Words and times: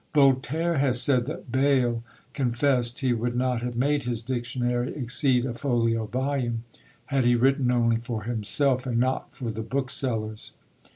Voltaire 0.15 0.79
has 0.79 0.99
said 0.99 1.27
that 1.27 1.51
Bayle 1.51 2.03
confessed 2.33 3.01
he 3.01 3.13
would 3.13 3.35
not 3.35 3.61
have 3.61 3.75
made 3.75 4.03
his 4.05 4.23
Dictionary 4.23 4.95
exceed 4.95 5.45
a 5.45 5.53
folio 5.53 6.07
volume, 6.07 6.63
had 7.05 7.23
he 7.23 7.35
written 7.35 7.69
only 7.69 7.97
for 7.97 8.23
himself, 8.23 8.87
and 8.87 8.97
not 8.99 9.35
for 9.35 9.51
the 9.51 9.61
booksellers. 9.61 10.53